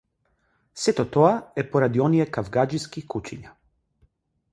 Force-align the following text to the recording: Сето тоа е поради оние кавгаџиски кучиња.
Сето 0.83 1.03
тоа 1.15 1.33
е 1.63 1.65
поради 1.75 2.01
оние 2.05 2.27
кавгаџиски 2.39 3.05
кучиња. 3.15 3.53